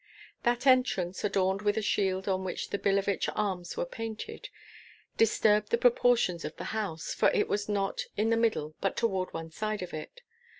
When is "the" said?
2.71-2.79, 5.69-5.77, 6.55-6.63, 8.31-8.35